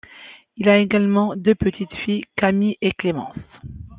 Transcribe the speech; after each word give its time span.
Il 0.57 0.67
a 0.67 0.79
également 0.79 1.35
deux 1.35 1.53
petites-filles, 1.53 2.25
Camille 2.35 2.75
et 2.81 2.91
Clémence. 2.91 3.37